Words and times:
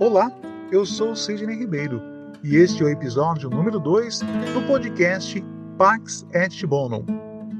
Olá, 0.00 0.32
eu 0.72 0.86
sou 0.86 1.14
Sidney 1.14 1.58
Ribeiro 1.58 2.00
e 2.42 2.56
este 2.56 2.82
é 2.82 2.86
o 2.86 2.88
episódio 2.88 3.50
número 3.50 3.78
2 3.78 4.20
do 4.54 4.66
podcast 4.66 5.44
Pax 5.76 6.26
et 6.32 6.66
Bonum. 6.66 7.04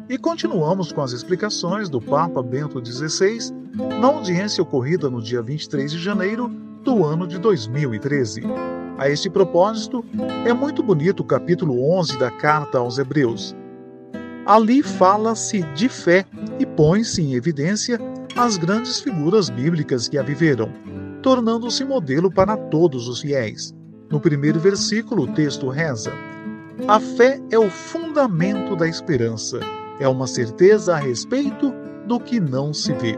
E 0.08 0.16
continuamos 0.16 0.90
com 0.90 1.03
as 1.03 1.12
explicações 1.12 1.90
do 1.90 2.00
Papa 2.00 2.42
Bento 2.42 2.82
XVI 2.82 3.53
na 4.00 4.06
audiência 4.06 4.63
ocorrida 4.63 5.10
no 5.10 5.22
dia 5.22 5.42
23 5.42 5.92
de 5.92 5.99
janeiro 5.99 6.49
do 6.82 7.04
ano 7.04 7.26
de 7.26 7.37
2013. 7.38 8.41
A 8.96 9.10
este 9.10 9.28
propósito, 9.28 10.03
é 10.46 10.54
muito 10.54 10.82
bonito 10.82 11.21
o 11.21 11.27
capítulo 11.27 11.92
11 11.92 12.18
da 12.18 12.31
carta 12.31 12.78
aos 12.78 12.96
Hebreus. 12.96 13.54
Ali 14.46 14.82
fala-se 14.82 15.60
de 15.74 15.91
fé 15.91 16.24
e 16.59 16.64
põe-se 16.64 17.20
em 17.20 17.34
evidência 17.34 18.00
as 18.34 18.56
grandes 18.56 18.98
figuras 18.98 19.50
bíblicas 19.50 20.09
que 20.09 20.16
a 20.16 20.22
viveram 20.22 20.72
tornando-se 21.23 21.84
modelo 21.84 22.30
para 22.30 22.56
todos 22.56 23.09
os 23.09 23.20
fiéis. 23.20 23.74
No 24.10 24.20
primeiro 24.20 24.59
versículo, 24.59 25.24
o 25.24 25.33
texto 25.33 25.69
reza: 25.69 26.12
A 26.88 26.98
fé 26.98 27.41
é 27.51 27.59
o 27.59 27.70
fundamento 27.70 28.74
da 28.74 28.88
esperança, 28.88 29.60
é 29.98 30.09
uma 30.09 30.27
certeza 30.27 30.95
a 30.95 30.98
respeito 30.98 31.73
do 32.06 32.19
que 32.19 32.41
não 32.41 32.74
se 32.74 32.93
vê. 32.95 33.16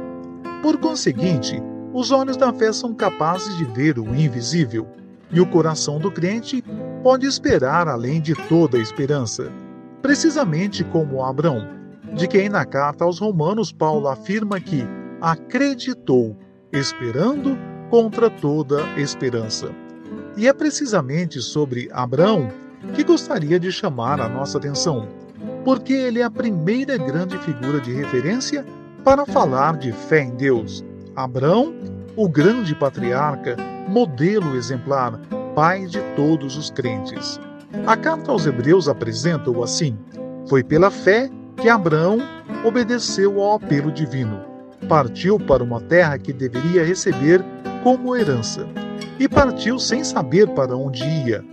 Por 0.63 0.79
conseguinte, 0.79 1.63
os 1.95 2.11
olhos 2.11 2.37
da 2.37 2.53
fé 2.53 2.73
são 2.73 2.95
capazes 2.95 3.57
de 3.57 3.65
ver 3.65 3.99
o 3.99 4.15
invisível, 4.15 4.87
e 5.31 5.41
o 5.41 5.47
coração 5.47 5.99
do 5.99 6.11
crente 6.11 6.63
pode 7.03 7.27
esperar 7.27 7.89
além 7.89 8.21
de 8.21 8.35
toda 8.49 8.79
esperança, 8.79 9.51
precisamente 10.03 10.85
como 10.85 11.25
Abraão, 11.25 11.67
de 12.15 12.29
quem 12.29 12.49
na 12.49 12.67
carta 12.67 13.05
aos 13.05 13.19
Romanos 13.19 13.73
Paulo 13.73 14.09
afirma 14.09 14.61
que 14.61 14.85
acreditou, 15.21 16.37
esperando 16.71 17.57
contra 17.93 18.31
toda 18.31 18.83
esperança. 18.97 19.71
E 20.35 20.49
é 20.49 20.53
precisamente 20.55 21.43
sobre 21.43 21.91
Abraão 21.93 22.51
que 22.95 23.05
gostaria 23.05 23.61
de 23.61 23.71
chamar 23.71 24.19
a 24.19 24.31
nossa 24.31 24.57
atenção, 24.57 25.07
porque 25.63 25.93
ele 25.93 26.21
é 26.21 26.23
a 26.23 26.31
primeira 26.31 26.97
grande 26.97 27.37
figura 27.41 27.83
de 27.83 27.93
referência 27.93 28.65
para 29.05 29.27
falar 29.27 29.77
de 29.77 29.93
fé 29.93 30.23
em 30.23 30.31
Deus. 30.31 30.83
Abraão, 31.15 31.75
o 32.17 32.27
grande 32.27 32.75
patriarca, 32.75 33.59
modelo 33.87 34.57
exemplar, 34.57 35.21
pai 35.55 35.85
de 35.85 36.01
todos 36.17 36.57
os 36.57 36.71
crentes. 36.71 37.39
A 37.87 37.95
carta 37.95 38.33
aos 38.33 38.47
Hebreus 38.47 38.89
apresenta-o 38.89 39.63
assim: 39.63 39.99
Foi 40.49 40.65
pela 40.65 40.91
fé 40.91 41.29
que 41.59 41.69
Abraão 41.69 42.21
obedeceu 42.65 43.39
ao 43.43 43.57
apelo 43.57 43.93
divino. 43.93 44.41
Partiu 44.89 45.39
para 45.39 45.63
uma 45.63 45.79
terra 45.79 46.19
que 46.19 46.33
deveria 46.33 46.83
receber 46.83 47.45
como 47.83 48.17
herança, 48.17 48.67
e 49.19 49.29
partiu 49.29 49.79
sem 49.79 50.05
saber 50.05 50.49
para 50.51 50.77
onde 50.77 51.05
ia. 51.05 51.45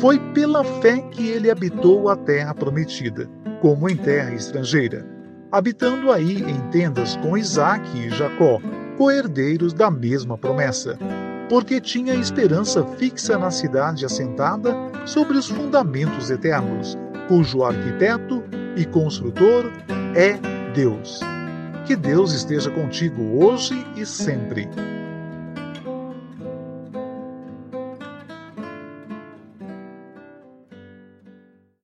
Foi 0.00 0.18
pela 0.32 0.62
fé 0.64 0.98
que 1.10 1.28
ele 1.28 1.50
habitou 1.50 2.08
a 2.08 2.16
terra 2.16 2.54
prometida, 2.54 3.28
como 3.60 3.88
em 3.88 3.96
terra 3.96 4.34
estrangeira, 4.34 5.06
habitando 5.50 6.12
aí 6.12 6.42
em 6.42 6.60
tendas 6.70 7.16
com 7.16 7.36
Isaque 7.36 8.06
e 8.06 8.10
Jacó, 8.10 8.60
coherdeiros 8.96 9.72
da 9.72 9.90
mesma 9.90 10.36
promessa, 10.36 10.98
porque 11.48 11.80
tinha 11.80 12.14
esperança 12.14 12.84
fixa 12.98 13.38
na 13.38 13.50
cidade 13.50 14.04
assentada 14.04 14.74
sobre 15.06 15.38
os 15.38 15.48
fundamentos 15.48 16.30
eternos, 16.30 16.96
cujo 17.28 17.62
arquiteto 17.62 18.42
e 18.76 18.84
construtor 18.84 19.70
é 20.14 20.38
Deus. 20.74 21.20
Que 21.86 21.94
Deus 21.94 22.32
esteja 22.32 22.70
contigo 22.70 23.44
hoje 23.44 23.86
e 23.96 24.04
sempre. 24.04 24.68